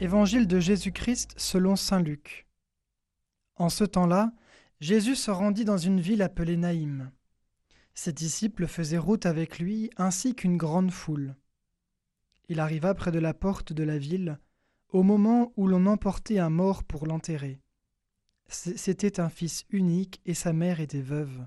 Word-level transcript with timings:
Évangile 0.00 0.48
de 0.48 0.58
Jésus-Christ 0.58 1.34
selon 1.36 1.76
Saint 1.76 2.02
Luc. 2.02 2.48
En 3.54 3.68
ce 3.68 3.84
temps-là, 3.84 4.32
Jésus 4.80 5.14
se 5.14 5.30
rendit 5.30 5.64
dans 5.64 5.78
une 5.78 6.00
ville 6.00 6.20
appelée 6.20 6.56
Naïm. 6.56 7.12
Ses 7.94 8.12
disciples 8.12 8.66
faisaient 8.66 8.98
route 8.98 9.24
avec 9.24 9.60
lui 9.60 9.90
ainsi 9.96 10.34
qu'une 10.34 10.56
grande 10.56 10.90
foule. 10.90 11.36
Il 12.48 12.58
arriva 12.58 12.92
près 12.94 13.12
de 13.12 13.20
la 13.20 13.34
porte 13.34 13.72
de 13.72 13.84
la 13.84 13.96
ville 13.96 14.40
au 14.88 15.04
moment 15.04 15.52
où 15.56 15.68
l'on 15.68 15.86
emportait 15.86 16.40
un 16.40 16.50
mort 16.50 16.82
pour 16.82 17.06
l'enterrer. 17.06 17.60
C'était 18.48 19.20
un 19.20 19.28
fils 19.28 19.64
unique 19.70 20.20
et 20.26 20.34
sa 20.34 20.52
mère 20.52 20.80
était 20.80 21.00
veuve. 21.00 21.46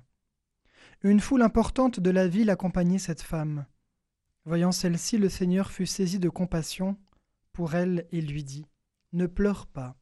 Une 1.03 1.19
foule 1.19 1.41
importante 1.41 1.99
de 1.99 2.09
la 2.09 2.29
ville 2.29 2.49
accompagnait 2.49 2.97
cette 2.97 3.21
femme. 3.21 3.65
Voyant 4.45 4.71
celle-ci, 4.71 5.17
le 5.17 5.27
Seigneur 5.27 5.69
fut 5.69 5.85
saisi 5.85 6.17
de 6.17 6.29
compassion 6.29 6.97
pour 7.57 7.73
elle 7.73 8.05
et 8.11 8.21
lui 8.21 8.43
dit 8.43 8.67
Ne 9.13 9.25
pleure 9.25 9.65
pas. 9.65 9.97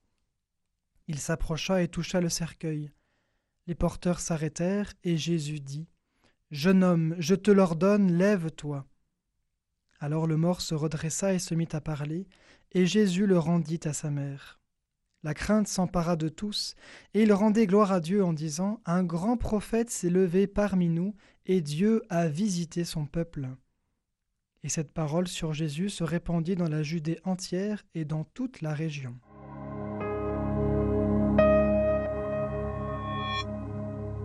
Il 1.08 1.20
s'approcha 1.20 1.82
et 1.82 1.88
toucha 1.88 2.20
le 2.20 2.28
cercueil. 2.28 2.92
Les 3.66 3.76
porteurs 3.76 4.20
s'arrêtèrent 4.20 4.92
et 5.06 5.16
Jésus 5.16 5.62
dit 5.62 5.88
Jeune 6.52 6.84
homme, 6.84 7.16
je 7.18 7.34
te 7.34 7.52
l'ordonne, 7.52 8.12
lève-toi. 8.12 8.86
Alors 10.02 10.28
le 10.28 10.36
mort 10.36 10.60
se 10.60 10.76
redressa 10.76 11.34
et 11.34 11.40
se 11.40 11.56
mit 11.56 11.70
à 11.72 11.80
parler, 11.80 12.28
et 12.74 12.86
Jésus 12.86 13.26
le 13.26 13.40
rendit 13.40 13.80
à 13.86 13.94
sa 13.94 14.12
mère. 14.12 14.60
La 15.24 15.34
crainte 15.34 15.70
s'empara 15.70 16.18
de 16.18 16.28
tous, 16.28 16.76
et 17.14 17.24
il 17.24 17.32
rendait 17.32 17.68
gloire 17.68 17.94
à 17.94 18.02
Dieu 18.02 18.22
en 18.22 18.34
disant 18.34 18.82
Un 18.86 19.06
grand 19.06 19.38
prophète 19.38 19.90
s'est 19.90 20.10
levé 20.10 20.46
parmi 20.46 20.90
nous, 20.90 21.16
et 21.46 21.62
Dieu 21.62 22.04
a 22.10 22.28
visité 22.28 22.84
son 22.84 23.06
peuple. 23.06 23.48
Et 24.66 24.70
cette 24.70 24.92
parole 24.92 25.28
sur 25.28 25.54
Jésus 25.54 25.90
se 25.92 26.04
répandit 26.04 26.56
dans 26.56 26.68
la 26.68 26.82
Judée 26.82 27.20
entière 27.24 27.84
et 27.94 28.04
dans 28.04 28.24
toute 28.24 28.64
la 28.64 28.74
région. 28.74 29.16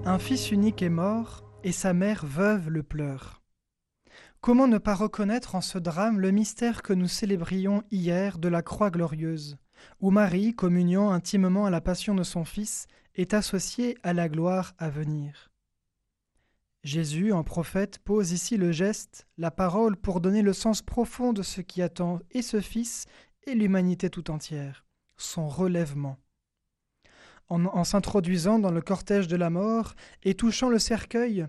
Un 0.06 0.18
fils 0.18 0.50
unique 0.50 0.80
est 0.80 0.88
mort, 0.88 1.44
et 1.62 1.72
sa 1.72 1.92
mère 1.92 2.24
veuve 2.24 2.70
le 2.70 2.82
pleure. 2.82 3.42
Comment 4.40 4.66
ne 4.66 4.78
pas 4.78 4.94
reconnaître 4.94 5.56
en 5.56 5.60
ce 5.60 5.76
drame 5.76 6.18
le 6.18 6.30
mystère 6.30 6.80
que 6.80 6.94
nous 6.94 7.06
célébrions 7.06 7.82
hier 7.90 8.38
de 8.38 8.48
la 8.48 8.62
croix 8.62 8.90
glorieuse, 8.90 9.58
où 10.00 10.10
Marie, 10.10 10.54
communiant 10.54 11.10
intimement 11.10 11.66
à 11.66 11.70
la 11.70 11.82
passion 11.82 12.14
de 12.14 12.22
son 12.22 12.46
Fils, 12.46 12.86
est 13.14 13.34
associée 13.34 13.98
à 14.02 14.14
la 14.14 14.30
gloire 14.30 14.72
à 14.78 14.88
venir? 14.88 15.49
Jésus, 16.82 17.32
en 17.32 17.44
prophète, 17.44 17.98
pose 17.98 18.32
ici 18.32 18.56
le 18.56 18.72
geste, 18.72 19.26
la 19.36 19.50
parole 19.50 19.96
pour 19.96 20.20
donner 20.20 20.40
le 20.40 20.54
sens 20.54 20.80
profond 20.80 21.34
de 21.34 21.42
ce 21.42 21.60
qui 21.60 21.82
attend 21.82 22.20
et 22.30 22.40
ce 22.40 22.60
Fils 22.60 23.04
et 23.44 23.54
l'humanité 23.54 24.08
tout 24.08 24.30
entière, 24.30 24.86
son 25.18 25.46
relèvement. 25.46 26.16
En, 27.48 27.66
en 27.66 27.84
s'introduisant 27.84 28.58
dans 28.58 28.70
le 28.70 28.80
cortège 28.80 29.28
de 29.28 29.36
la 29.36 29.50
mort 29.50 29.94
et 30.22 30.34
touchant 30.34 30.70
le 30.70 30.78
cercueil, 30.78 31.46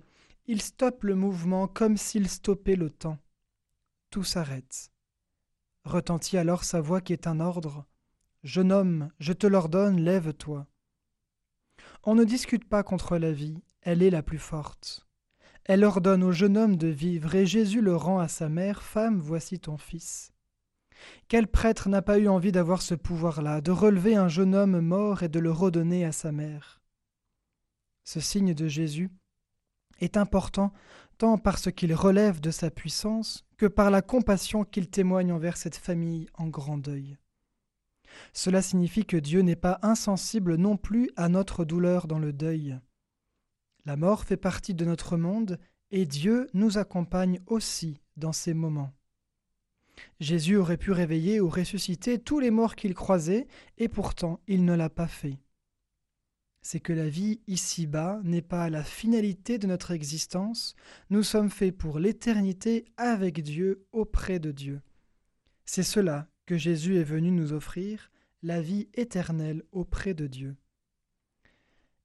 il 0.47 0.61
stoppe 0.61 1.03
le 1.03 1.15
mouvement 1.15 1.67
comme 1.67 1.95
s'il 1.95 2.27
stoppait 2.27 2.75
le 2.75 2.89
temps. 2.89 3.17
Tout 4.09 4.25
s'arrête. 4.25 4.91
Retentit 5.85 6.37
alors 6.37 6.65
sa 6.65 6.81
voix 6.81 6.99
qui 6.99 7.13
est 7.13 7.27
un 7.27 7.39
ordre. 7.39 7.85
Jeune 8.43 8.71
homme, 8.73 9.11
je 9.19 9.31
te 9.31 9.47
l'ordonne, 9.47 10.01
lève-toi. 10.01 10.67
On 12.03 12.15
ne 12.15 12.25
discute 12.25 12.67
pas 12.67 12.83
contre 12.83 13.17
la 13.17 13.31
vie, 13.31 13.61
elle 13.81 14.03
est 14.03 14.09
la 14.09 14.23
plus 14.23 14.39
forte. 14.39 15.07
Elle 15.65 15.83
ordonne 15.83 16.23
au 16.23 16.31
jeune 16.31 16.57
homme 16.57 16.75
de 16.75 16.87
vivre, 16.87 17.35
et 17.35 17.45
Jésus 17.45 17.81
le 17.81 17.95
rend 17.95 18.19
à 18.19 18.27
sa 18.27 18.49
mère, 18.49 18.81
Femme, 18.81 19.19
voici 19.19 19.59
ton 19.59 19.77
fils. 19.77 20.33
Quel 21.27 21.47
prêtre 21.47 21.89
n'a 21.89 22.01
pas 22.01 22.19
eu 22.19 22.27
envie 22.27 22.51
d'avoir 22.51 22.81
ce 22.81 22.95
pouvoir-là, 22.95 23.61
de 23.61 23.71
relever 23.71 24.15
un 24.15 24.27
jeune 24.27 24.55
homme 24.55 24.79
mort 24.81 25.23
et 25.23 25.29
de 25.29 25.39
le 25.39 25.51
redonner 25.51 26.05
à 26.05 26.11
sa 26.11 26.31
mère? 26.31 26.81
Ce 28.03 28.19
signe 28.19 28.53
de 28.53 28.67
Jésus 28.67 29.09
est 29.99 30.17
important 30.17 30.73
tant 31.17 31.37
parce 31.37 31.71
qu'il 31.71 31.93
relève 31.93 32.41
de 32.41 32.51
sa 32.51 32.71
puissance 32.71 33.45
que 33.57 33.67
par 33.67 33.91
la 33.91 34.01
compassion 34.01 34.63
qu'il 34.63 34.89
témoigne 34.89 35.31
envers 35.31 35.57
cette 35.57 35.77
famille 35.77 36.27
en 36.33 36.47
grand 36.47 36.77
deuil. 36.77 37.17
Cela 38.33 38.61
signifie 38.61 39.05
que 39.05 39.17
Dieu 39.17 39.41
n'est 39.41 39.55
pas 39.55 39.79
insensible 39.83 40.55
non 40.55 40.77
plus 40.77 41.11
à 41.15 41.29
notre 41.29 41.63
douleur 41.63 42.07
dans 42.07 42.19
le 42.19 42.33
deuil. 42.33 42.79
La 43.85 43.95
mort 43.95 44.25
fait 44.25 44.37
partie 44.37 44.73
de 44.73 44.85
notre 44.85 45.17
monde 45.17 45.59
et 45.91 46.05
Dieu 46.05 46.47
nous 46.53 46.77
accompagne 46.77 47.39
aussi 47.47 47.99
dans 48.17 48.33
ces 48.33 48.53
moments. 48.53 48.93
Jésus 50.19 50.55
aurait 50.55 50.77
pu 50.77 50.91
réveiller 50.91 51.39
ou 51.39 51.49
ressusciter 51.49 52.19
tous 52.19 52.39
les 52.39 52.51
morts 52.51 52.75
qu'il 52.75 52.93
croisait, 52.93 53.47
et 53.77 53.87
pourtant 53.87 54.39
il 54.47 54.65
ne 54.65 54.73
l'a 54.73 54.89
pas 54.89 55.07
fait. 55.07 55.37
C'est 56.61 56.79
que 56.79 56.93
la 56.93 57.09
vie 57.09 57.41
ici-bas 57.47 58.21
n'est 58.23 58.43
pas 58.43 58.69
la 58.69 58.83
finalité 58.83 59.57
de 59.57 59.67
notre 59.67 59.91
existence, 59.91 60.75
nous 61.09 61.23
sommes 61.23 61.49
faits 61.49 61.75
pour 61.75 61.99
l'éternité 61.99 62.85
avec 62.97 63.41
Dieu, 63.41 63.85
auprès 63.91 64.39
de 64.39 64.51
Dieu. 64.51 64.81
C'est 65.65 65.83
cela 65.83 66.27
que 66.45 66.57
Jésus 66.57 66.97
est 66.97 67.03
venu 67.03 67.31
nous 67.31 67.53
offrir, 67.53 68.11
la 68.43 68.61
vie 68.61 68.89
éternelle 68.93 69.63
auprès 69.71 70.13
de 70.13 70.27
Dieu. 70.27 70.55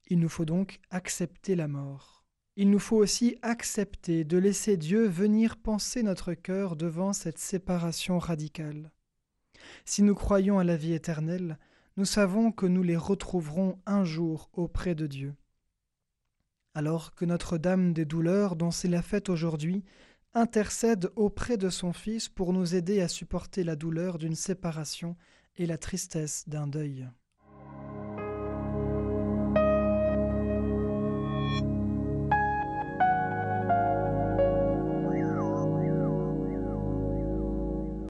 Il 0.07 0.19
nous 0.19 0.29
faut 0.29 0.45
donc 0.45 0.79
accepter 0.89 1.55
la 1.55 1.67
mort. 1.67 2.23
Il 2.55 2.71
nous 2.71 2.79
faut 2.79 2.97
aussi 2.97 3.37
accepter 3.41 4.23
de 4.23 4.37
laisser 4.37 4.77
Dieu 4.77 5.05
venir 5.05 5.57
penser 5.57 6.01
notre 6.01 6.33
cœur 6.33 6.75
devant 6.75 7.13
cette 7.13 7.37
séparation 7.37 8.17
radicale. 8.17 8.91
Si 9.85 10.01
nous 10.01 10.15
croyons 10.15 10.57
à 10.57 10.63
la 10.63 10.77
vie 10.77 10.93
éternelle, 10.93 11.59
nous 11.97 12.05
savons 12.05 12.51
que 12.51 12.65
nous 12.65 12.83
les 12.83 12.95
retrouverons 12.95 13.79
un 13.85 14.03
jour 14.05 14.49
auprès 14.53 14.95
de 14.95 15.07
Dieu. 15.07 15.35
Alors 16.73 17.13
que 17.13 17.25
Notre-Dame 17.25 17.93
des 17.93 18.05
douleurs, 18.05 18.55
dont 18.55 18.71
c'est 18.71 18.87
la 18.87 19.01
fête 19.01 19.29
aujourd'hui, 19.29 19.83
intercède 20.33 21.09
auprès 21.15 21.57
de 21.57 21.69
son 21.69 21.93
Fils 21.93 22.29
pour 22.29 22.53
nous 22.53 22.75
aider 22.75 23.01
à 23.01 23.07
supporter 23.07 23.63
la 23.63 23.75
douleur 23.75 24.17
d'une 24.17 24.35
séparation 24.35 25.15
et 25.57 25.65
la 25.65 25.77
tristesse 25.77 26.47
d'un 26.47 26.67
deuil. 26.67 27.07